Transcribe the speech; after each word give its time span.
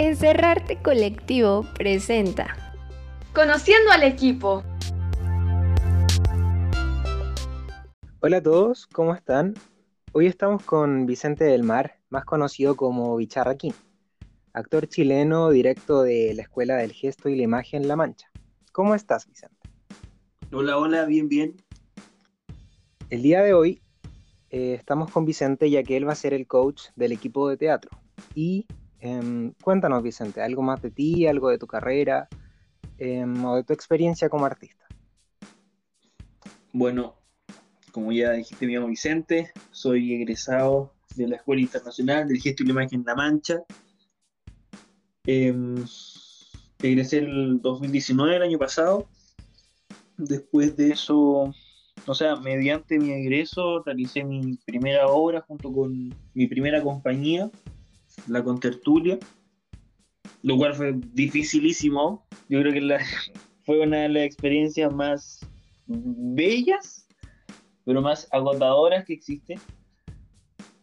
Encerrarte 0.00 0.80
Colectivo 0.80 1.66
presenta 1.74 2.56
Conociendo 3.34 3.90
al 3.90 4.04
equipo. 4.04 4.62
Hola 8.20 8.36
a 8.36 8.42
todos, 8.44 8.86
¿cómo 8.86 9.12
están? 9.12 9.54
Hoy 10.12 10.26
estamos 10.26 10.62
con 10.62 11.04
Vicente 11.04 11.42
del 11.42 11.64
Mar, 11.64 11.98
más 12.10 12.24
conocido 12.24 12.76
como 12.76 13.16
Bicharraquín, 13.16 13.74
actor 14.52 14.86
chileno 14.86 15.50
directo 15.50 16.04
de 16.04 16.32
la 16.32 16.42
Escuela 16.42 16.76
del 16.76 16.92
Gesto 16.92 17.28
y 17.28 17.34
la 17.34 17.42
Imagen 17.42 17.88
La 17.88 17.96
Mancha. 17.96 18.30
¿Cómo 18.70 18.94
estás, 18.94 19.26
Vicente? 19.26 19.56
Hola, 20.52 20.78
hola, 20.78 21.06
bien, 21.06 21.28
bien. 21.28 21.56
El 23.10 23.22
día 23.22 23.42
de 23.42 23.52
hoy 23.52 23.82
eh, 24.50 24.74
estamos 24.74 25.10
con 25.10 25.24
Vicente 25.24 25.68
ya 25.68 25.82
que 25.82 25.96
él 25.96 26.06
va 26.06 26.12
a 26.12 26.14
ser 26.14 26.34
el 26.34 26.46
coach 26.46 26.82
del 26.94 27.10
equipo 27.10 27.48
de 27.48 27.56
teatro. 27.56 27.90
Y 28.36 28.64
em, 29.00 29.52
cuéntanos, 29.62 30.02
Vicente, 30.02 30.42
algo 30.42 30.62
más 30.62 30.82
de 30.82 30.90
ti, 30.90 31.26
algo 31.26 31.50
de 31.50 31.58
tu 31.58 31.66
carrera 31.66 32.28
em, 32.98 33.44
o 33.44 33.56
de 33.56 33.64
tu 33.64 33.72
experiencia 33.72 34.28
como 34.28 34.46
artista. 34.46 34.86
Bueno, 36.72 37.16
como 37.92 38.12
ya 38.12 38.32
dijiste, 38.32 38.66
me 38.66 38.74
llamo 38.74 38.88
Vicente, 38.88 39.52
soy 39.70 40.14
egresado 40.14 40.92
de 41.16 41.28
la 41.28 41.36
Escuela 41.36 41.62
Internacional 41.62 42.28
del 42.28 42.40
Gesto 42.40 42.62
y 42.62 42.66
la 42.66 42.72
Imagen 42.72 43.04
La 43.06 43.14
Mancha. 43.14 43.62
Em, 45.24 45.84
egresé 46.82 47.18
el 47.18 47.60
2019, 47.60 48.36
el 48.36 48.42
año 48.42 48.58
pasado. 48.58 49.08
Después 50.16 50.76
de 50.76 50.90
eso 50.90 51.52
o 52.06 52.14
sea, 52.14 52.36
mediante 52.36 52.98
mi 52.98 53.12
egreso 53.12 53.82
realicé 53.82 54.24
mi 54.24 54.56
primera 54.64 55.08
obra 55.08 55.42
junto 55.42 55.72
con 55.72 56.14
mi 56.34 56.46
primera 56.46 56.82
compañía, 56.82 57.50
la 58.26 58.42
Contertulia, 58.42 59.18
lo 60.42 60.56
cual 60.56 60.74
fue 60.74 60.94
dificilísimo. 61.12 62.26
Yo 62.48 62.60
creo 62.60 62.72
que 62.72 62.98
fue 63.64 63.80
una 63.80 63.98
de 63.98 64.08
las 64.08 64.22
experiencias 64.24 64.92
más 64.92 65.40
bellas, 65.86 67.06
pero 67.84 68.02
más 68.02 68.28
agotadoras 68.30 69.04
que 69.04 69.14
existen. 69.14 69.58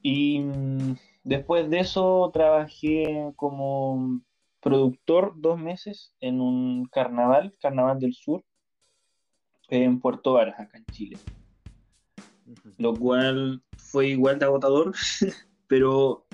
Y 0.02 0.40
mm, 0.40 0.96
después 1.24 1.70
de 1.70 1.80
eso 1.80 2.30
trabajé 2.34 3.32
como 3.36 4.22
productor 4.62 5.34
dos 5.36 5.60
meses 5.60 6.14
en 6.22 6.42
un 6.42 6.86
carnaval, 6.86 7.56
Carnaval 7.62 8.00
del 8.00 8.14
Sur, 8.14 8.44
en 9.70 10.00
Puerto 10.00 10.34
Varas, 10.34 10.60
acá 10.60 10.78
en 10.78 10.86
Chile. 10.88 11.18
Lo 12.78 12.96
cual 12.96 13.64
fue 13.78 14.08
igual 14.08 14.40
de 14.40 14.46
agotador, 14.46 14.94
pero 15.68 16.25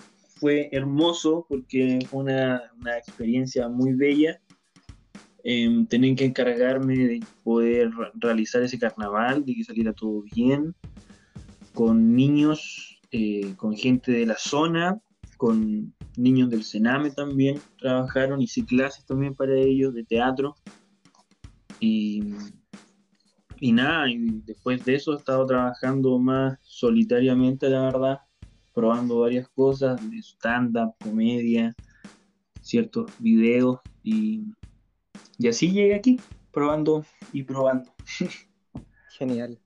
fue 0.42 0.70
hermoso 0.72 1.45
porque 1.47 2.00
fue 2.09 2.23
una, 2.23 2.64
experiencia 2.97 3.70
muy 3.70 3.94
bella. 3.94 4.42
Eh, 5.44 5.86
que 5.89 6.25
encargarme 6.25 6.95
de 6.95 7.20
poder 7.44 7.92
realizar 8.16 8.64
ese 8.64 8.78
carnaval, 8.78 9.45
de 9.45 9.56
que 9.56 9.64
saliera 9.64 9.94
todo 9.94 10.23
bien, 10.36 10.75
con 11.73 12.16
niños, 12.16 13.00
eh, 13.12 13.53
con 13.56 13.75
gente 13.75 14.12
de 14.12 14.25
la 14.25 14.38
zona, 14.38 15.00
con 15.38 15.94
niños 16.17 16.50
del 16.50 16.64
Sename 16.64 17.12
también 17.12 17.59
trabajaron, 17.80 18.42
hice 18.42 18.66
clases 18.66 19.06
también 19.06 19.36
para 19.36 19.56
ellos 19.56 19.94
de 19.94 20.03
teatro. 20.03 20.56
Y 21.80 22.34
y 23.62 23.73
nada, 23.73 24.09
y 24.09 24.17
después 24.44 24.84
de 24.84 24.95
eso 24.95 25.14
he 25.14 25.17
estado 25.17 25.45
trabajando 25.45 26.17
más 26.17 26.58
solitariamente, 26.64 27.69
la 27.69 27.84
verdad, 27.84 28.19
probando 28.74 29.20
varias 29.20 29.48
cosas 29.50 30.00
de 30.10 30.18
stand-up, 30.20 30.96
comedia, 31.04 31.76
ciertos 32.62 33.12
videos 33.20 33.80
y, 34.04 34.46
y 35.38 35.48
así 35.48 35.72
llegué 35.72 35.96
aquí, 35.96 36.20
probando 36.52 37.06
y 37.34 37.44
probando. 37.44 37.92
Genial. 39.18 39.60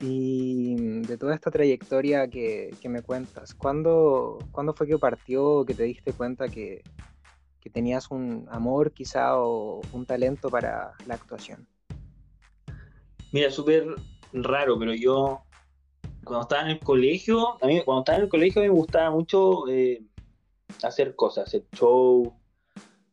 Y 0.00 0.74
de 1.02 1.16
toda 1.16 1.34
esta 1.34 1.50
trayectoria 1.50 2.28
que, 2.28 2.76
me 2.84 3.02
cuentas, 3.02 3.54
¿cuándo, 3.54 4.38
¿cuándo, 4.52 4.74
fue 4.74 4.86
que 4.86 4.98
partió, 4.98 5.64
que 5.64 5.74
te 5.74 5.84
diste 5.84 6.12
cuenta 6.12 6.48
que, 6.48 6.82
que 7.60 7.70
tenías 7.70 8.10
un 8.10 8.46
amor 8.50 8.92
quizá 8.92 9.38
o 9.38 9.80
un 9.92 10.04
talento 10.04 10.50
para 10.50 10.92
la 11.06 11.14
actuación? 11.14 11.66
Mira, 13.32 13.50
súper 13.50 13.86
raro, 14.34 14.78
pero 14.78 14.94
yo 14.94 15.45
cuando 16.26 16.42
estaba 16.42 16.62
en 16.62 16.70
el 16.72 16.80
colegio, 16.80 17.56
a 17.62 17.66
mí 17.66 17.80
cuando 17.84 18.00
estaba 18.00 18.18
en 18.18 18.24
el 18.24 18.28
colegio 18.28 18.60
me 18.60 18.68
gustaba 18.68 19.10
mucho 19.10 19.68
eh, 19.68 20.02
hacer 20.82 21.14
cosas, 21.14 21.46
hacer 21.46 21.64
show. 21.72 22.34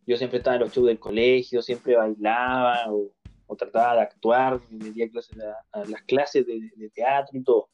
Yo 0.05 0.17
siempre 0.17 0.39
estaba 0.39 0.55
en 0.55 0.63
los 0.63 0.73
shows 0.73 0.87
del 0.87 0.99
colegio, 0.99 1.61
siempre 1.61 1.95
bailaba 1.95 2.91
o, 2.91 3.11
trataba 3.55 3.97
de 3.97 4.01
actuar, 4.01 4.59
me 4.71 4.85
metía 4.85 5.05
a, 5.05 5.79
a, 5.79 5.85
las 5.85 6.01
clases 6.01 6.43
de, 6.47 6.89
teatro 6.89 7.37
y 7.37 7.43
todo. 7.43 7.69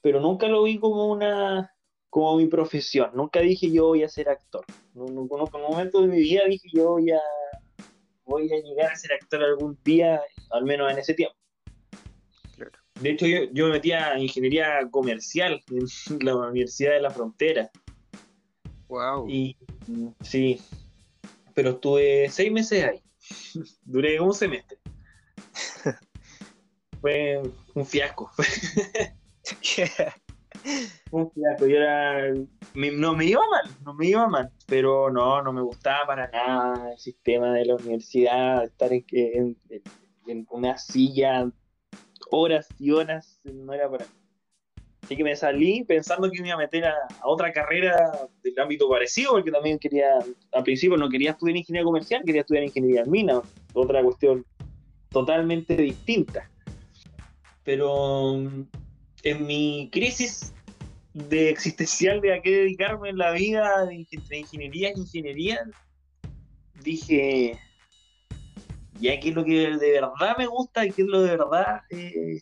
Pero 0.00 0.20
nunca 0.20 0.48
lo 0.48 0.64
vi 0.64 0.80
como 0.80 1.06
una 1.06 1.72
como 2.10 2.36
mi 2.36 2.48
profesión. 2.48 3.12
Nunca 3.14 3.38
dije 3.38 3.70
yo 3.70 3.86
voy 3.86 4.02
a 4.02 4.08
ser 4.08 4.28
actor. 4.28 4.64
No, 4.92 5.06
no, 5.06 5.22
en 5.22 5.54
un 5.54 5.70
momento 5.70 6.02
de 6.02 6.08
mi 6.08 6.18
vida 6.18 6.42
dije 6.48 6.68
yo 6.74 6.90
voy 6.90 7.12
a 7.12 7.20
voy 8.24 8.52
a 8.52 8.60
llegar 8.60 8.90
a 8.90 8.96
ser 8.96 9.12
actor 9.12 9.44
algún 9.44 9.78
día, 9.84 10.20
al 10.50 10.64
menos 10.64 10.90
en 10.90 10.98
ese 10.98 11.14
tiempo. 11.14 11.36
De 13.02 13.10
hecho, 13.10 13.26
yo, 13.26 13.66
me 13.66 13.72
metí 13.72 13.90
a 13.90 14.16
ingeniería 14.16 14.88
comercial 14.90 15.60
en 15.70 16.24
la 16.24 16.36
Universidad 16.36 16.92
de 16.92 17.00
la 17.00 17.10
Frontera. 17.10 17.68
Wow. 18.86 19.28
Y 19.28 19.56
sí, 20.20 20.60
pero 21.54 21.70
estuve 21.70 22.28
seis 22.30 22.52
meses 22.52 22.84
ahí. 22.84 23.02
Duré 23.84 24.20
un 24.20 24.32
semestre. 24.32 24.78
Fue 27.00 27.42
un 27.74 27.84
fiasco. 27.84 28.30
un 31.10 31.30
fiasco. 31.32 31.66
Yo 31.66 31.76
era. 31.76 32.32
no 32.74 33.16
me 33.16 33.24
iba 33.24 33.42
mal, 33.48 33.76
no 33.84 33.94
me 33.94 34.06
iba 34.06 34.28
mal, 34.28 34.52
pero 34.66 35.10
no, 35.10 35.42
no 35.42 35.52
me 35.52 35.62
gustaba 35.62 36.06
para 36.06 36.30
nada 36.30 36.92
el 36.92 36.98
sistema 36.98 37.52
de 37.52 37.64
la 37.64 37.74
universidad, 37.74 38.62
estar 38.64 38.92
en, 38.92 39.56
en 40.28 40.46
una 40.50 40.78
silla 40.78 41.50
horas 42.32 42.68
y 42.78 42.90
horas, 42.90 43.40
no 43.44 43.72
era 43.72 43.90
para 43.90 44.06
Así 45.02 45.16
que 45.16 45.24
me 45.24 45.34
salí 45.34 45.82
pensando 45.82 46.30
que 46.30 46.40
me 46.40 46.48
iba 46.48 46.54
a 46.54 46.58
meter 46.58 46.84
a, 46.84 46.94
otra 47.24 47.52
carrera 47.52 48.28
del 48.42 48.58
ámbito 48.58 48.88
parecido, 48.88 49.32
porque 49.32 49.50
también 49.50 49.78
quería, 49.78 50.18
al 50.52 50.62
principio 50.62 50.96
no 50.96 51.08
quería 51.08 51.32
estudiar 51.32 51.56
ingeniería 51.56 51.84
comercial, 51.84 52.22
quería 52.24 52.42
estudiar 52.42 52.64
ingeniería 52.64 53.02
en 53.02 53.10
mina, 53.10 53.42
otra 53.74 54.02
cuestión 54.02 54.46
totalmente 55.10 55.76
distinta. 55.76 56.48
Pero 57.64 58.36
mm, 58.36 58.62
en 59.24 59.46
mi 59.46 59.88
crisis 59.90 60.54
de 61.14 61.50
existencial 61.50 62.20
de 62.20 62.34
a 62.34 62.40
qué 62.40 62.50
dedicarme 62.50 63.10
en 63.10 63.18
la 63.18 63.32
vida, 63.32 63.88
entre 63.90 64.38
ingeniería 64.38 64.90
e 64.90 64.98
ingeniería, 64.98 65.60
dije, 66.84 67.58
ya 69.02 69.18
qué 69.18 69.30
es 69.30 69.34
lo 69.34 69.44
que 69.44 69.76
de 69.76 69.92
verdad 69.92 70.36
me 70.38 70.46
gusta 70.46 70.86
y 70.86 70.92
qué 70.92 71.02
es 71.02 71.08
lo 71.08 71.22
de 71.22 71.30
verdad 71.30 71.82
eh, 71.90 72.38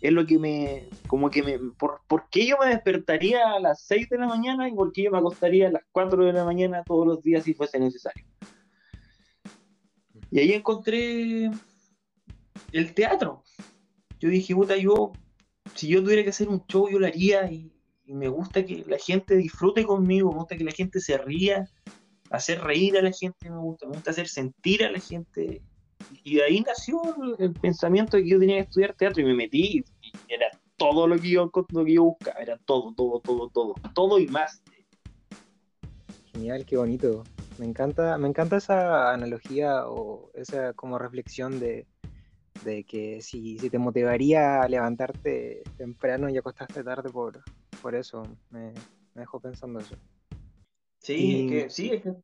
es 0.00 0.12
lo 0.12 0.26
que 0.26 0.38
me, 0.38 0.88
como 1.06 1.30
que 1.30 1.42
me, 1.42 1.58
por, 1.78 2.28
qué 2.30 2.46
yo 2.46 2.56
me 2.58 2.68
despertaría 2.68 3.52
a 3.52 3.60
las 3.60 3.84
6 3.86 4.08
de 4.08 4.18
la 4.18 4.26
mañana 4.26 4.68
y 4.68 4.72
por 4.72 4.92
qué 4.92 5.04
yo 5.04 5.10
me 5.12 5.18
acostaría 5.18 5.68
a 5.68 5.72
las 5.72 5.82
4 5.92 6.24
de 6.24 6.32
la 6.32 6.44
mañana 6.44 6.82
todos 6.84 7.06
los 7.06 7.22
días 7.22 7.44
si 7.44 7.54
fuese 7.54 7.78
necesario. 7.78 8.24
Y 10.30 10.40
ahí 10.40 10.52
encontré 10.52 11.50
el 12.72 12.94
teatro. 12.94 13.44
Yo 14.18 14.28
dije, 14.28 14.54
puta, 14.56 14.76
yo, 14.76 15.12
si 15.74 15.86
yo 15.86 16.02
tuviera 16.02 16.24
que 16.24 16.30
hacer 16.30 16.48
un 16.48 16.64
show, 16.66 16.88
yo 16.90 16.98
lo 16.98 17.06
haría 17.06 17.48
y, 17.50 17.72
y 18.04 18.14
me 18.14 18.28
gusta 18.28 18.64
que 18.64 18.84
la 18.88 18.98
gente 18.98 19.36
disfrute 19.36 19.84
conmigo, 19.84 20.32
me 20.32 20.38
gusta 20.38 20.56
que 20.56 20.64
la 20.64 20.72
gente 20.72 20.98
se 21.00 21.16
ría, 21.16 21.68
hacer 22.32 22.60
reír 22.60 22.98
a 22.98 23.02
la 23.02 23.12
gente 23.12 23.50
me 23.50 23.58
gusta, 23.58 23.86
me 23.86 23.92
gusta 23.92 24.10
hacer 24.10 24.26
sentir 24.26 24.84
a 24.84 24.90
la 24.90 24.98
gente 24.98 25.62
y 26.24 26.36
de 26.36 26.44
ahí 26.44 26.60
nació 26.60 27.00
el 27.38 27.52
pensamiento 27.52 28.16
de 28.16 28.24
que 28.24 28.28
yo 28.30 28.38
tenía 28.38 28.56
que 28.56 28.62
estudiar 28.62 28.94
teatro 28.94 29.22
y 29.22 29.26
me 29.26 29.34
metí 29.34 29.84
y 30.00 30.10
era 30.28 30.46
todo 30.76 31.06
lo 31.06 31.16
que 31.16 31.30
yo, 31.30 31.50
lo 31.70 31.84
que 31.84 31.94
yo 31.94 32.04
buscaba, 32.04 32.40
era 32.40 32.58
todo, 32.58 32.92
todo, 32.94 33.20
todo, 33.20 33.48
todo, 33.48 33.74
todo 33.94 34.18
y 34.18 34.26
más. 34.26 34.62
Genial, 36.32 36.64
qué 36.66 36.76
bonito. 36.76 37.24
Me 37.58 37.66
encanta, 37.66 38.18
me 38.18 38.28
encanta 38.28 38.56
esa 38.56 39.12
analogía 39.12 39.86
o 39.86 40.30
esa 40.34 40.72
como 40.72 40.98
reflexión 40.98 41.60
de, 41.60 41.86
que 42.64 43.20
si, 43.20 43.56
te 43.56 43.78
motivaría 43.78 44.62
a 44.62 44.68
levantarte 44.68 45.62
temprano 45.76 46.28
y 46.28 46.38
acostarte 46.38 46.82
tarde 46.82 47.10
por, 47.10 47.42
por 47.80 47.94
eso, 47.94 48.26
me, 48.50 48.72
dejó 49.14 49.40
pensando 49.40 49.78
eso. 49.78 49.96
Sí, 50.98 51.44
es 51.44 51.50
que, 51.50 51.70
sí, 51.70 51.90
es 51.90 52.02
que 52.02 52.14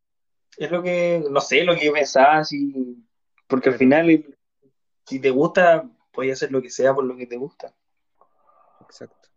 es 0.58 0.70
lo 0.70 0.82
que, 0.82 1.22
no 1.30 1.40
sé, 1.40 1.64
lo 1.64 1.76
que 1.76 1.86
yo 1.86 1.92
pensaba, 1.92 2.44
si 2.44 2.96
porque 3.48 3.70
al 3.70 3.76
final, 3.76 4.36
si 5.06 5.18
te 5.18 5.30
gusta, 5.30 5.90
puedes 6.12 6.34
hacer 6.34 6.52
lo 6.52 6.62
que 6.62 6.70
sea 6.70 6.94
por 6.94 7.04
lo 7.04 7.16
que 7.16 7.26
te 7.26 7.36
gusta. 7.36 7.74
Exacto. 8.82 9.28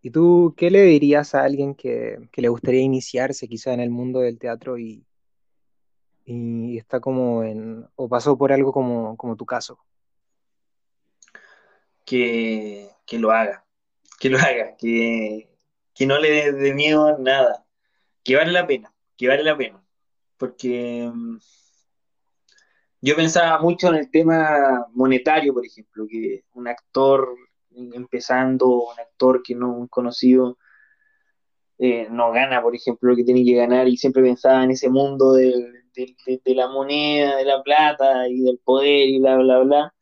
¿Y 0.00 0.10
tú 0.10 0.54
qué 0.56 0.70
le 0.70 0.82
dirías 0.82 1.34
a 1.34 1.42
alguien 1.42 1.74
que, 1.74 2.28
que 2.30 2.40
le 2.40 2.48
gustaría 2.48 2.80
iniciarse 2.80 3.48
quizá 3.48 3.72
en 3.72 3.80
el 3.80 3.90
mundo 3.90 4.20
del 4.20 4.38
teatro 4.38 4.78
y, 4.78 5.04
y 6.24 6.78
está 6.78 7.00
como 7.00 7.42
en, 7.42 7.88
o 7.96 8.08
pasó 8.08 8.38
por 8.38 8.52
algo 8.52 8.72
como, 8.72 9.16
como 9.16 9.36
tu 9.36 9.44
caso? 9.44 9.78
Que, 12.04 12.88
que 13.04 13.18
lo 13.18 13.32
haga, 13.32 13.66
que 14.20 14.30
lo 14.30 14.38
haga, 14.38 14.76
que, 14.76 15.48
que 15.92 16.06
no 16.06 16.18
le 16.18 16.30
dé 16.30 16.52
de 16.52 16.74
miedo 16.74 17.08
a 17.08 17.18
nada, 17.18 17.66
que 18.22 18.36
vale 18.36 18.52
la 18.52 18.66
pena, 18.66 18.94
que 19.16 19.26
vale 19.26 19.42
la 19.42 19.56
pena. 19.56 19.84
Porque 20.36 21.10
mm, 21.12 21.38
yo 23.06 23.14
pensaba 23.14 23.60
mucho 23.60 23.88
en 23.88 23.94
el 23.94 24.10
tema 24.10 24.84
monetario, 24.92 25.54
por 25.54 25.64
ejemplo, 25.64 26.08
que 26.10 26.42
un 26.54 26.66
actor 26.66 27.36
empezando, 27.70 28.66
un 28.66 28.98
actor 28.98 29.44
que 29.44 29.54
no 29.54 29.84
es 29.84 29.90
conocido, 29.90 30.58
eh, 31.78 32.08
no 32.10 32.32
gana, 32.32 32.60
por 32.60 32.74
ejemplo, 32.74 33.10
lo 33.10 33.16
que 33.16 33.22
tiene 33.22 33.44
que 33.44 33.54
ganar 33.54 33.86
y 33.86 33.96
siempre 33.96 34.24
pensaba 34.24 34.64
en 34.64 34.72
ese 34.72 34.88
mundo 34.90 35.34
de, 35.34 35.54
la 36.46 36.66
moneda, 36.66 37.36
de 37.36 37.44
la 37.44 37.62
plata 37.62 38.28
y 38.28 38.40
del 38.40 38.58
poder 38.58 39.08
y 39.08 39.20
bla, 39.20 39.36
bla, 39.36 39.58
bla. 39.60 39.94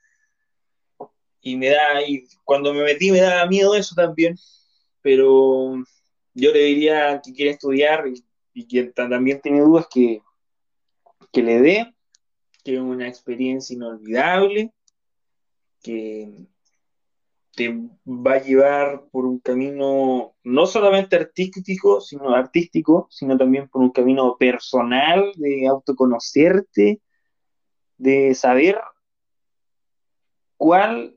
Y 1.43 1.57
me 1.57 1.69
da, 1.69 2.03
y 2.09 2.25
cuando 2.43 2.73
me 2.73 2.85
metí 2.85 3.11
me 3.11 3.21
daba 3.21 3.47
miedo 3.47 3.75
eso 3.75 3.95
también, 3.95 4.37
pero 5.03 5.75
yo 6.33 6.53
le 6.53 6.61
diría 6.61 7.21
que 7.23 7.35
quiere 7.35 7.51
estudiar 7.51 8.07
y, 8.09 8.25
y 8.55 8.67
quien 8.67 8.95
también 8.95 9.43
tiene 9.43 9.61
dudas 9.61 9.89
que, 9.93 10.23
que 11.33 11.43
le 11.43 11.61
dé, 11.61 11.95
que 12.65 12.75
es 12.75 12.81
una 12.81 13.07
experiencia 13.07 13.75
inolvidable, 13.75 14.73
que 15.83 16.49
te 17.55 17.69
va 18.07 18.35
a 18.35 18.43
llevar 18.43 19.05
por 19.13 19.27
un 19.27 19.39
camino 19.39 20.35
no 20.43 20.67
solamente 20.67 21.17
artístico, 21.17 22.01
sino 22.01 22.35
artístico, 22.35 23.07
sino 23.11 23.37
también 23.37 23.69
por 23.69 23.83
un 23.83 23.91
camino 23.91 24.37
personal 24.39 25.33
de 25.37 25.67
autoconocerte, 25.69 27.01
de 27.97 28.35
saber 28.35 28.81
cuál 30.57 31.17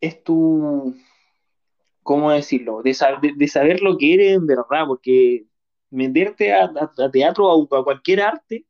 es 0.00 0.22
tu, 0.22 0.94
¿cómo 2.02 2.30
decirlo? 2.30 2.82
De, 2.82 2.94
de, 3.36 3.48
saber 3.48 3.80
lo 3.82 3.96
que 3.96 4.14
eres 4.14 4.36
en 4.36 4.46
verdad, 4.46 4.86
porque 4.86 5.46
meterte 5.90 6.52
a, 6.52 6.70
teatro 7.12 7.48
o 7.48 7.76
a, 7.76 7.84
cualquier 7.84 8.20
arte 8.20 8.66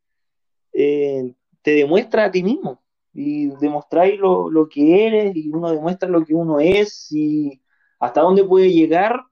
eh, 0.73 1.35
te 1.65 1.71
demuestra 1.71 2.27
a 2.27 2.31
ti 2.31 2.43
mismo 2.43 2.83
y 3.15 3.47
demostráis 3.57 4.21
lo, 4.21 4.51
lo, 4.51 4.69
que 4.69 5.07
eres 5.07 5.35
y 5.35 5.49
uno 5.49 5.71
demuestra 5.71 6.09
lo 6.11 6.23
que 6.23 6.35
uno 6.35 6.61
es 6.61 7.11
y 7.11 7.63
hasta 7.99 8.21
dónde 8.21 8.45
puede 8.45 8.71
llegar 8.71 9.25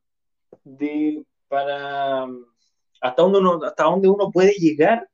de, 0.64 1.26
para 1.46 2.26
hasta 3.02 3.22
dónde 3.22 3.38
uno, 3.38 3.60
hasta 3.62 3.84
dónde 3.84 4.08
uno 4.08 4.30
puede 4.30 4.52
llegar 4.52 5.10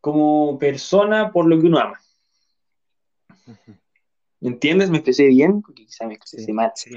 como 0.00 0.56
persona 0.56 1.32
por 1.32 1.46
lo 1.46 1.60
que 1.60 1.66
uno 1.66 1.78
ama. 1.80 1.98
¿Me 4.40 4.50
entiendes? 4.50 4.90
¿Me 4.90 4.98
expresé 4.98 5.26
bien? 5.26 5.62
Porque 5.62 5.86
quizá 5.86 6.06
me 6.06 6.14
expresé 6.14 6.52
mal. 6.52 6.70
Sí. 6.76 6.94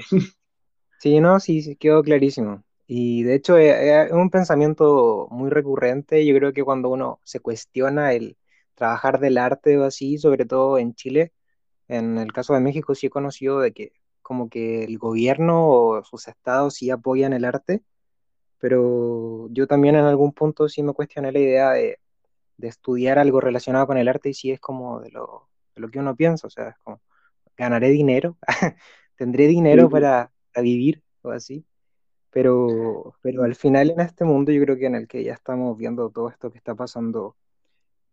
sí, 1.00 1.20
no, 1.20 1.40
sí, 1.40 1.62
sí, 1.62 1.74
quedó 1.74 2.04
clarísimo. 2.04 2.62
Y 2.86 3.24
de 3.24 3.34
hecho 3.34 3.56
es, 3.56 3.74
eh, 3.74 4.02
es 4.04 4.12
un 4.12 4.30
pensamiento 4.30 5.26
muy 5.30 5.50
recurrente. 5.50 6.24
Yo 6.24 6.36
creo 6.36 6.52
que 6.52 6.62
cuando 6.62 6.90
uno 6.90 7.20
se 7.24 7.40
cuestiona 7.40 8.12
el, 8.12 8.36
trabajar 8.78 9.18
del 9.18 9.38
arte 9.38 9.76
o 9.76 9.84
así, 9.84 10.18
sobre 10.18 10.46
todo 10.46 10.78
en 10.78 10.94
Chile. 10.94 11.32
En 11.88 12.16
el 12.18 12.32
caso 12.32 12.54
de 12.54 12.60
México 12.60 12.94
sí 12.94 13.08
he 13.08 13.10
conocido 13.10 13.60
de 13.60 13.72
que 13.72 13.92
como 14.22 14.48
que 14.48 14.84
el 14.84 14.98
gobierno 14.98 15.68
o 15.68 16.04
sus 16.04 16.28
estados 16.28 16.74
sí 16.74 16.90
apoyan 16.90 17.32
el 17.32 17.44
arte, 17.44 17.82
pero 18.58 19.48
yo 19.50 19.66
también 19.66 19.96
en 19.96 20.04
algún 20.04 20.32
punto 20.32 20.68
sí 20.68 20.82
me 20.82 20.92
cuestioné 20.92 21.32
la 21.32 21.38
idea 21.40 21.70
de, 21.72 21.98
estudiar 22.60 23.18
algo 23.18 23.40
relacionado 23.40 23.86
con 23.86 23.98
el 23.98 24.08
arte 24.08 24.30
y 24.30 24.34
sí 24.34 24.50
es 24.50 24.60
como 24.60 25.00
de 25.00 25.10
lo, 25.10 25.48
de 25.74 25.80
lo 25.80 25.90
que 25.90 26.00
uno 26.00 26.16
piensa, 26.16 26.48
o 26.48 26.50
sea, 26.50 26.70
es 26.70 26.78
como, 26.78 27.00
ganaré 27.56 27.88
dinero, 27.90 28.36
tendré 29.16 29.46
dinero 29.46 29.88
para, 29.88 30.32
para, 30.52 30.62
vivir 30.62 31.02
o 31.22 31.30
así, 31.30 31.64
pero, 32.30 33.14
pero 33.22 33.44
al 33.44 33.54
final 33.54 33.90
en 33.90 34.00
este 34.00 34.24
mundo 34.24 34.52
yo 34.52 34.60
creo 34.62 34.76
que 34.76 34.86
en 34.86 34.96
el 34.96 35.08
que 35.08 35.24
ya 35.24 35.34
estamos 35.34 35.78
viendo 35.78 36.10
todo 36.10 36.28
esto 36.28 36.50
que 36.50 36.58
está 36.58 36.74
pasando 36.74 37.36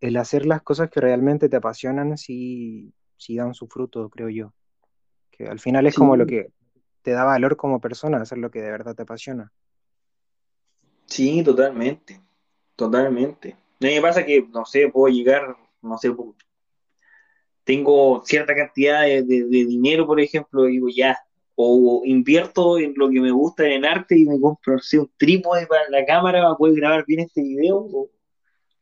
el 0.05 0.17
hacer 0.17 0.45
las 0.45 0.61
cosas 0.61 0.89
que 0.89 1.01
realmente 1.01 1.49
te 1.49 1.57
apasionan 1.57 2.17
sí, 2.17 2.93
sí 3.17 3.35
dan 3.35 3.53
su 3.53 3.67
fruto, 3.67 4.09
creo 4.09 4.29
yo. 4.29 4.53
Que 5.31 5.47
al 5.47 5.59
final 5.59 5.87
es 5.87 5.95
como 5.95 6.15
lo 6.15 6.25
que 6.25 6.51
te 7.01 7.11
da 7.11 7.23
valor 7.23 7.57
como 7.57 7.81
persona, 7.81 8.17
hacer 8.17 8.37
lo 8.37 8.51
que 8.51 8.61
de 8.61 8.71
verdad 8.71 8.95
te 8.95 9.03
apasiona. 9.03 9.51
Sí, 11.05 11.43
totalmente, 11.43 12.21
totalmente. 12.75 13.53
A 13.53 13.85
mí 13.85 13.95
me 13.95 14.01
pasa 14.01 14.25
que, 14.25 14.47
no 14.51 14.65
sé, 14.65 14.89
puedo 14.89 15.13
llegar, 15.13 15.55
no 15.81 15.97
sé, 15.97 16.13
tengo 17.63 18.21
cierta 18.25 18.55
cantidad 18.55 19.01
de, 19.01 19.23
dinero, 19.23 20.05
por 20.05 20.19
ejemplo, 20.19 20.69
y 20.69 20.73
digo 20.73 20.87
ya, 20.95 21.17
o 21.55 22.01
invierto 22.05 22.77
en 22.77 22.93
lo 22.95 23.09
que 23.09 23.19
me 23.19 23.31
gusta 23.31 23.65
en 23.65 23.73
el 23.73 23.85
arte 23.85 24.17
y 24.17 24.25
me 24.25 24.39
compro, 24.39 24.75
no 24.75 25.01
un 25.01 25.11
trípode 25.17 25.65
para 25.67 25.89
la 25.89 26.05
cámara 26.05 26.43
para 26.43 26.55
poder 26.55 26.75
grabar 26.75 27.05
bien 27.07 27.21
este 27.21 27.41
video, 27.41 27.77
o, 27.77 28.09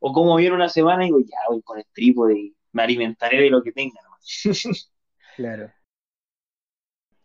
o 0.06 0.12
como 0.12 0.36
viene 0.36 0.54
una 0.54 0.68
semana 0.68 1.06
y 1.06 1.08
digo, 1.08 1.20
ya 1.22 1.38
voy 1.48 1.62
con 1.62 1.80
el 1.80 1.86
trípode 1.94 2.38
y 2.38 2.56
me 2.74 2.84
alimentaré 2.84 3.42
de 3.42 3.50
lo 3.50 3.64
que 3.64 3.72
tenga. 3.72 4.02
claro. 5.38 5.72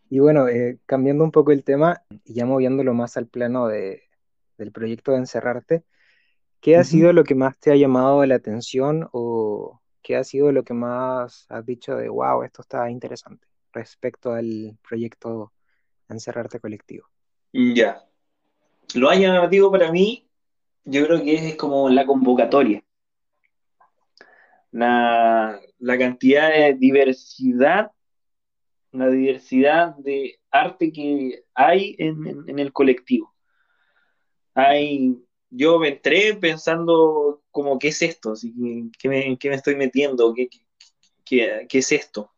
Y 0.08 0.20
bueno, 0.20 0.46
eh, 0.46 0.78
cambiando 0.86 1.25
un 1.25 1.32
poco 1.32 1.50
el 1.50 1.64
tema 1.64 2.04
y 2.25 2.34
ya 2.34 2.46
moviéndolo 2.46 2.94
más 2.94 3.16
al 3.16 3.26
plano 3.26 3.66
de, 3.66 4.04
del 4.58 4.70
proyecto 4.70 5.10
de 5.10 5.19
encerrarte, 5.19 5.82
¿qué 6.60 6.76
ha 6.76 6.84
sido 6.84 7.12
lo 7.12 7.25
que 7.25 7.34
más 7.34 7.58
te 7.58 7.72
ha 7.72 7.75
llamado 7.75 8.25
la 8.25 8.36
atención 8.36 9.08
o 9.10 9.80
qué 10.00 10.14
ha 10.14 10.22
sido 10.22 10.52
lo 10.52 10.62
que 10.62 10.75
más 10.75 11.46
has 11.48 11.66
dicho 11.66 11.96
de, 11.96 12.08
wow, 12.08 12.44
esto 12.44 12.62
está 12.62 12.88
interesante 12.88 13.44
respecto 13.72 14.34
al 14.34 14.78
proyecto 14.88 15.52
encerrarte 16.08 16.60
colectivo? 16.60 17.08
Ya. 17.52 18.04
Lo 18.94 19.10
haya 19.10 19.32
llamativo 19.32 19.69
para 19.69 19.90
mí 19.90 20.27
yo 20.88 21.05
creo 21.06 21.23
que 21.23 21.35
es 21.35 21.56
como 21.56 21.90
la 21.90 22.06
convocatoria. 22.06 22.82
La, 24.70 25.61
cantidad 25.99 26.50
de 26.50 26.75
diversidad, 26.75 27.93
la 28.93 29.08
diversidad 29.11 29.94
de 29.96 30.40
arte 30.50 30.90
que 30.93 31.44
hay 31.55 31.94
en, 31.99 32.58
el 32.58 32.73
colectivo. 32.73 33.35
Hay, 34.55 35.18
yo 35.50 35.78
me 35.78 35.88
entré 35.88 36.35
pensando 36.35 37.42
como, 37.50 37.78
¿qué 37.78 37.88
es 37.88 38.00
esto? 38.00 38.33
¿Qué 38.99 39.09
me, 39.09 39.38
qué 39.38 39.50
me 39.50 39.57
estoy 39.57 39.76
metiendo? 39.76 40.33
¿Qué, 40.35 40.49
qué, 41.25 41.66
qué 41.68 41.78
es 41.78 41.92
esto? 41.92 42.33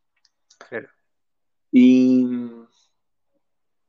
Y 1.70 2.26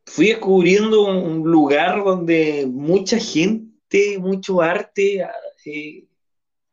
fui 0.05 0.27
descubriendo 0.27 1.01
un 1.01 1.49
lugar 1.49 2.03
donde 2.03 2.67
mucha 2.67 3.17
gente 3.17 3.70
mucho 4.19 4.61
arte, 4.61 5.25
eh, 5.65 6.07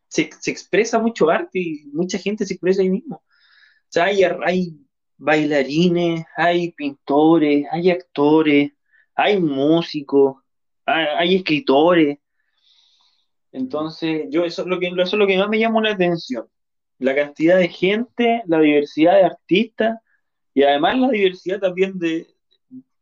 se, 0.09 0.23
expresa 0.47 0.99
mucho 0.99 1.29
arte 1.31 1.59
y 1.59 1.85
mucha 1.93 2.19
gente 2.19 2.47
se 2.47 2.55
expresa 2.55 2.83
ahí 2.83 2.91
mismo. 2.91 3.17
O 3.17 3.91
sea, 3.91 4.05
hay, 4.05 4.77
bailarines, 5.17 6.25
hay 6.37 6.73
pintores, 6.73 7.67
hay 7.71 7.91
actores, 7.91 8.73
hay 9.15 9.41
músicos, 9.41 10.37
hay, 10.87 11.37
escritores. 11.37 12.19
Entonces, 13.53 14.27
yo 14.31 14.45
eso 14.45 14.63
es, 14.63 14.69
lo 14.69 14.79
que, 14.79 14.89
eso 14.89 15.03
es 15.03 15.13
lo 15.15 15.27
que 15.27 15.39
más 15.39 15.49
me 15.49 15.59
llamó 15.59 15.81
la 15.81 15.93
atención. 15.93 16.47
La 16.99 17.15
cantidad 17.15 17.59
de 17.59 17.69
gente, 17.69 18.43
la 18.47 18.61
diversidad 18.61 19.15
de 19.15 19.25
artistas 19.25 19.99
y 20.55 20.63
además 20.63 20.99
la 20.99 21.09
diversidad 21.09 21.61
también 21.61 21.99
de, 21.99 22.27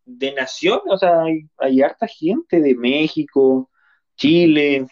de 0.05 0.33
naciones. 0.33 0.85
O 0.89 0.99
sea, 0.99 1.23
hay, 1.23 1.49
hay 1.59 1.83
harta 1.83 2.07
gente 2.07 2.61
de 2.61 2.75
México, 2.75 3.71
Chile, 4.17 4.87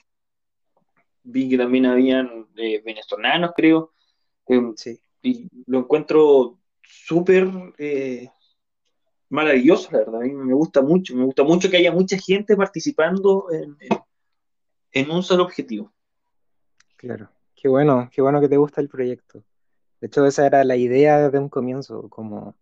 vi 1.23 1.49
que 1.49 1.59
también 1.59 1.87
habían 1.87 2.47
eh, 2.57 2.83
venezolanos, 2.85 3.53
creo. 3.57 3.93
Em, 4.47 4.75
y 5.23 5.49
lo 5.67 5.81
encuentro 5.81 6.59
súper 6.83 7.49
eh, 7.79 8.29
maravilloso, 9.31 9.89
la 9.93 9.99
verdad. 9.99 10.21
A 10.21 10.25
mí 10.25 10.33
me 10.33 10.55
gusta 10.55 10.83
mucho, 10.83 11.17
me 11.17 11.25
gusta 11.25 11.43
mucho 11.43 11.71
que 11.71 11.79
haya 11.79 11.93
mucha 11.93 12.19
gente 12.19 12.57
participando 12.57 13.47
en, 13.51 13.77
en, 14.93 15.11
un 15.11 15.23
solo 15.23 15.45
objetivo. 15.45 15.93
Claro, 16.97 17.31
qué 17.55 17.69
bueno, 17.69 18.09
qué 18.13 18.21
bueno 18.21 18.41
que 18.41 18.49
te 18.49 18.59
gusta 18.59 18.81
el 18.81 18.89
proyecto. 18.89 19.43
De 20.01 20.09
hecho, 20.09 20.27
esa 20.27 20.47
era 20.47 20.63
la 20.65 20.77
idea 20.77 21.19
desde 21.19 21.39
un 21.39 21.49
comienzo, 21.49 22.09
como 22.11 22.55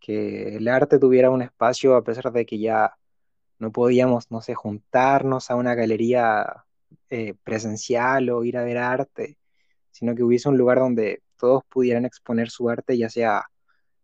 que 0.00 0.56
el 0.56 0.66
arte 0.66 0.98
tuviera 0.98 1.30
un 1.30 1.42
espacio 1.42 1.94
a 1.94 2.02
pesar 2.02 2.32
de 2.32 2.44
que 2.44 2.58
ya 2.58 2.96
no 3.62 3.70
podíamos, 3.70 4.28
no 4.32 4.40
sé, 4.40 4.54
juntarnos 4.56 5.48
a 5.48 5.54
una 5.54 5.76
galería 5.76 6.64
eh, 7.10 7.34
presencial 7.44 8.28
o 8.30 8.42
ir 8.42 8.58
a 8.58 8.64
ver 8.64 8.76
arte, 8.76 9.38
sino 9.92 10.16
que 10.16 10.24
hubiese 10.24 10.48
un 10.48 10.58
lugar 10.58 10.80
donde 10.80 11.22
todos 11.38 11.62
pudieran 11.68 12.04
exponer 12.04 12.50
su 12.50 12.68
arte, 12.68 12.98
ya 12.98 13.08
sea 13.08 13.44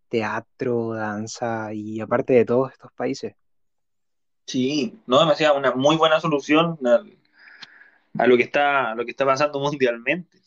teatro, 0.08 0.92
danza 0.94 1.72
y 1.74 2.00
aparte 2.00 2.34
de 2.34 2.44
todos 2.44 2.70
estos 2.70 2.92
países. 2.92 3.34
Sí, 4.46 5.00
no, 5.08 5.22
hacía 5.22 5.52
una 5.52 5.74
muy 5.74 5.96
buena 5.96 6.20
solución 6.20 6.78
a, 6.86 7.02
a 8.22 8.26
lo 8.28 8.36
que 8.36 8.44
está, 8.44 8.92
a 8.92 8.94
lo 8.94 9.04
que 9.04 9.10
está 9.10 9.26
pasando 9.26 9.58
mundialmente. 9.60 10.38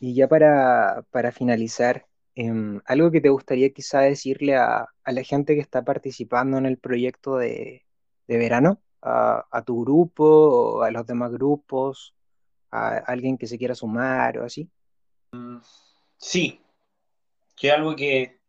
Y 0.00 0.14
ya 0.14 0.28
para, 0.28 1.02
para 1.10 1.32
finalizar, 1.32 2.04
em, 2.34 2.80
algo 2.86 3.10
que 3.10 3.20
te 3.20 3.28
gustaría 3.28 3.72
quizá 3.72 4.00
decirle 4.00 4.56
a, 4.56 4.88
la 5.04 5.22
gente 5.22 5.54
que 5.54 5.60
está 5.60 5.84
participando 5.84 6.58
en 6.58 6.66
el 6.66 6.78
proyecto 6.78 7.36
de, 7.36 7.84
verano, 8.26 8.80
a, 9.02 9.62
tu 9.64 9.82
grupo 9.82 10.24
o 10.24 10.82
a 10.82 10.90
los 10.90 11.06
demás 11.06 11.32
grupos, 11.32 12.14
a 12.70 12.96
alguien 12.98 13.36
que 13.36 13.46
se 13.46 13.58
quiera 13.58 13.74
sumar 13.74 14.38
o 14.38 14.44
así. 14.44 14.70
Sí, 16.16 16.60
que 17.56 17.70
algo 17.70 17.96
que 17.96 18.40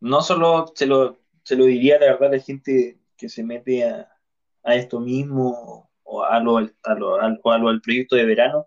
no 0.00 0.20
solo 0.20 0.72
se 0.74 0.86
lo, 0.86 1.18
se 1.44 1.56
lo 1.56 1.64
diría 1.64 1.98
la 1.98 2.06
verdad 2.06 2.28
a 2.28 2.36
la 2.36 2.42
gente 2.42 2.98
que 3.16 3.28
se 3.28 3.44
mete 3.44 3.88
a, 3.88 4.10
a 4.64 4.74
esto 4.74 4.98
mismo 5.00 5.90
o 6.02 6.24
a 6.24 6.40
lo, 6.40 6.58
a 6.58 6.68
al- 6.82 7.40
a 7.44 7.58
lo 7.58 7.68
del 7.68 7.80
proyecto 7.80 8.16
de 8.16 8.24
verano, 8.24 8.66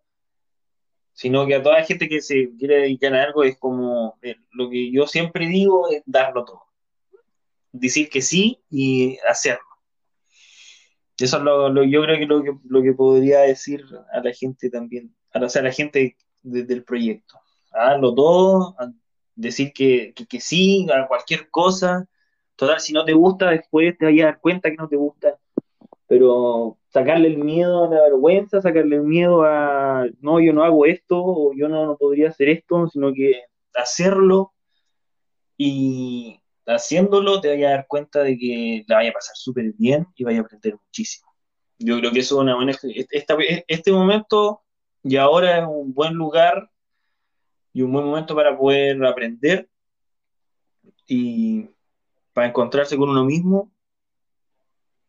sino 1.16 1.48
que 1.48 1.56
a 1.56 1.64
toda 1.64 1.80
la 1.80 1.86
gente 1.86 2.10
que 2.10 2.22
se 2.22 2.52
quiere 2.60 2.78
dedicar 2.82 3.16
a 3.16 3.24
algo 3.24 3.44
es 3.44 3.58
como 3.60 4.20
eh, 4.24 4.38
lo 4.52 4.70
que 4.70 4.92
yo 4.92 5.08
siempre 5.08 5.48
digo 5.48 5.90
es 5.90 6.04
darlo 6.06 6.46
todo, 6.46 6.64
decir 7.72 8.10
que 8.10 8.22
sí 8.22 8.60
y 8.72 9.18
hacerlo. 9.30 9.66
Eso 11.18 11.38
es 11.38 11.44
lo, 11.44 11.70
lo- 11.70 11.84
yo 11.84 12.02
creo 12.04 12.18
que 12.20 12.26
lo 12.26 12.44
que 12.44 12.52
lo 12.68 12.82
que 12.84 12.94
podría 12.94 13.40
decir 13.42 13.84
a 14.12 14.20
la 14.22 14.34
gente 14.34 14.70
también, 14.70 15.16
a 15.32 15.40
la, 15.40 15.46
o 15.48 15.50
sea, 15.50 15.62
a 15.62 15.66
la 15.66 15.72
gente 15.72 16.18
de- 16.44 16.64
del 16.64 16.84
proyecto. 16.84 17.40
Hazlo 17.72 18.14
todo, 18.14 18.76
decir 19.36 19.72
que, 19.74 20.14
que, 20.16 20.26
que 20.28 20.40
sí 20.42 20.88
a 20.94 21.08
cualquier 21.08 21.50
cosa. 21.50 22.08
Total, 22.56 22.80
si 22.80 22.94
no 22.94 23.04
te 23.06 23.14
gusta, 23.14 23.50
después 23.52 23.98
te 23.98 24.06
vas 24.06 24.14
a 24.22 24.26
dar 24.26 24.40
cuenta 24.42 24.70
que 24.70 24.78
no 24.78 24.88
te 24.90 24.96
gusta. 24.98 25.38
Pero 26.08 26.80
sacarle 26.96 27.28
el 27.28 27.40
miedo 27.40 27.84
a 27.84 27.90
la 27.90 28.04
vergüenza, 28.04 28.62
sacarle 28.62 28.96
el 28.96 29.02
miedo 29.02 29.44
a, 29.44 30.06
no, 30.22 30.40
yo 30.40 30.54
no 30.54 30.64
hago 30.64 30.86
esto, 30.86 31.22
o 31.22 31.52
yo 31.54 31.68
no, 31.68 31.86
no 31.86 31.98
podría 31.98 32.30
hacer 32.30 32.48
esto, 32.48 32.88
sino 32.88 33.12
que 33.12 33.42
hacerlo 33.74 34.54
y 35.58 36.40
haciéndolo 36.66 37.42
te 37.42 37.50
vas 37.50 37.58
a 37.58 37.75
dar 37.75 37.88
cuenta 37.88 38.24
de 38.24 38.38
que 38.38 38.86
la 38.88 38.96
vaya 38.96 39.10
a 39.10 39.14
pasar 39.14 39.36
súper 39.36 39.74
bien 39.74 40.08
y 40.16 40.24
vaya 40.24 40.40
a 40.40 40.44
aprender 40.44 40.78
muchísimo. 40.86 41.30
Yo 41.80 42.00
creo 42.00 42.14
que 42.14 42.20
eso 42.20 42.36
es 42.36 42.42
una 42.44 42.56
buena... 42.56 42.72
Esta, 43.12 43.36
este 43.68 43.92
momento 43.92 44.62
y 45.04 45.18
ahora 45.18 45.60
es 45.60 45.66
un 45.68 45.94
buen 45.94 46.14
lugar 46.14 46.72
y 47.74 47.82
un 47.82 47.92
buen 47.92 48.06
momento 48.06 48.34
para 48.34 48.58
poder 48.58 49.04
aprender 49.04 49.68
y 51.08 51.68
para 52.32 52.48
encontrarse 52.48 52.96
con 52.96 53.10
uno 53.10 53.25
mismo 53.25 53.70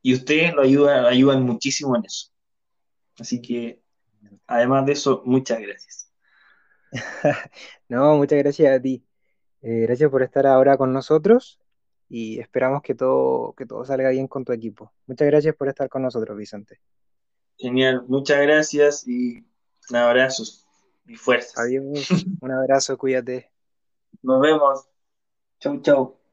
y 0.07 0.15
ustedes 0.15 0.55
lo 0.55 0.63
ayudan, 0.63 1.05
ayudan 1.05 1.43
muchísimo 1.43 1.97
en 1.97 2.05
eso. 2.05 2.31
Así 3.19 3.43
que, 3.43 3.83
además 4.47 4.87
de 4.87 4.93
eso, 4.93 5.21
muchas 5.25 5.59
gracias. 5.61 6.13
No, 7.89 8.17
muchas 8.17 8.39
gracias 8.39 8.79
a 8.79 8.81
ti. 8.81 9.05
Eh, 9.63 9.81
gracias 9.81 10.09
por 10.09 10.23
estar 10.23 10.47
ahora 10.47 10.77
con 10.77 10.93
nosotros 10.93 11.59
y 12.09 12.39
esperamos 12.39 12.83
que 12.83 12.95
todo, 12.95 13.53
que 13.55 13.67
todo 13.67 13.85
salga 13.85 14.11
bien 14.11 14.29
con 14.29 14.45
tu 14.45 14.53
equipo. 14.53 14.93
Muchas 15.09 15.27
gracias 15.27 15.57
por 15.57 15.67
estar 15.67 15.89
con 15.89 16.03
nosotros, 16.03 16.37
Vicente. 16.37 16.79
Genial, 17.59 18.05
muchas 18.07 18.41
gracias 18.43 19.09
y 19.09 19.45
abrazos 19.93 20.69
y 21.05 21.17
fuerzas. 21.17 21.59
Adiós, 21.59 21.83
un 22.41 22.53
abrazo, 22.53 22.97
cuídate. 22.97 23.51
Nos 24.23 24.41
vemos. 24.41 24.87
Chau, 25.59 25.81
chau. 25.81 26.25